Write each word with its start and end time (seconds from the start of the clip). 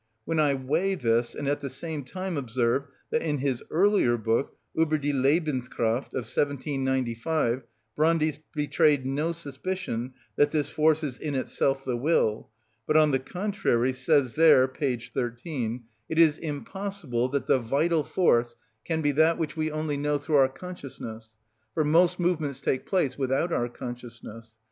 When 0.25 0.39
I 0.39 0.55
weigh 0.55 0.95
this, 0.95 1.35
and 1.35 1.47
at 1.47 1.59
the 1.59 1.69
same 1.69 2.03
time 2.03 2.35
observe 2.35 2.85
that 3.11 3.21
in 3.21 3.37
his 3.37 3.61
earlier 3.69 4.17
book, 4.17 4.57
"Ueber 4.75 4.97
die 4.99 5.11
Lebenskraft," 5.11 6.15
of 6.15 6.25
1795, 6.25 7.61
Brandis 7.95 8.39
betrayed 8.55 9.05
no 9.05 9.31
suspicion 9.31 10.15
that 10.37 10.49
this 10.49 10.69
force 10.69 11.03
is 11.03 11.19
in 11.19 11.35
itself 11.35 11.85
the 11.85 11.95
will, 11.95 12.49
but, 12.87 12.97
on 12.97 13.11
the 13.11 13.19
contrary, 13.19 13.93
says 13.93 14.33
there, 14.33 14.67
page 14.67 15.11
13: 15.11 15.83
"It 16.09 16.17
is 16.17 16.39
impossible 16.39 17.29
that 17.29 17.45
the 17.45 17.59
vital 17.59 18.03
force 18.03 18.55
can 18.83 19.03
be 19.03 19.11
that 19.11 19.37
which 19.37 19.55
we 19.55 19.69
only 19.69 19.97
know 19.97 20.17
through 20.17 20.37
our 20.37 20.49
consciousness, 20.49 21.29
for 21.75 21.83
most 21.83 22.19
movements 22.19 22.59
take 22.59 22.87
place 22.87 23.19
without 23.19 23.53
our 23.53 23.69
consciousness. 23.69 24.55